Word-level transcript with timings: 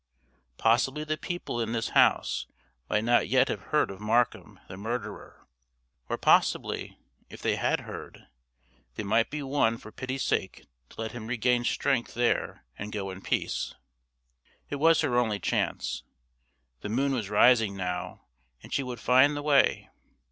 Possibly 0.57 1.03
the 1.03 1.15
people 1.15 1.61
in 1.61 1.73
this 1.73 1.89
house 1.89 2.47
might 2.89 3.03
not 3.03 3.27
yet 3.29 3.49
have 3.49 3.61
heard 3.65 3.91
of 3.91 3.99
Markham 3.99 4.59
the 4.67 4.75
murderer; 4.75 5.47
or 6.09 6.17
possibly, 6.17 6.97
if 7.29 7.39
they 7.39 7.55
had 7.55 7.81
heard, 7.81 8.25
they 8.95 9.03
might 9.03 9.29
be 9.29 9.43
won 9.43 9.77
for 9.77 9.91
pity's 9.91 10.23
sake 10.23 10.65
to 10.89 11.01
let 11.01 11.11
him 11.11 11.27
regain 11.27 11.63
strength 11.63 12.15
there 12.15 12.65
and 12.79 12.91
go 12.91 13.11
in 13.11 13.21
peace. 13.21 13.75
It 14.71 14.77
was 14.77 15.01
her 15.01 15.15
only 15.19 15.37
chance. 15.39 16.01
The 16.79 16.89
moon 16.89 17.11
was 17.11 17.29
rising 17.29 17.77
now, 17.77 18.21
and 18.63 18.73
she 18.73 18.81
would 18.81 18.99
find 18.99 19.37
the 19.37 19.43
way. 19.43 19.91